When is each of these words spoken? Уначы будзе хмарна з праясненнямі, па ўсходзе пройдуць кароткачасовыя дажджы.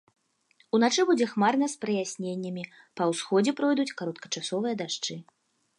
Уначы 0.77 1.01
будзе 1.09 1.27
хмарна 1.33 1.67
з 1.73 1.83
праясненнямі, 1.85 2.63
па 3.01 3.09
ўсходзе 3.13 3.51
пройдуць 3.61 3.91
кароткачасовыя 4.03 4.75
дажджы. 4.83 5.15